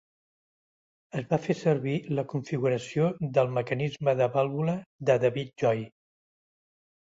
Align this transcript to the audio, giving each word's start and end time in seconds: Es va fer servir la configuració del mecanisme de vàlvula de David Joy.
Es 1.19 1.27
va 1.33 1.37
fer 1.43 1.55
servir 1.59 1.97
la 2.21 2.23
configuració 2.31 3.11
del 3.37 3.53
mecanisme 3.59 4.17
de 4.23 4.31
vàlvula 4.39 4.77
de 5.13 5.21
David 5.29 5.55
Joy. 5.67 5.87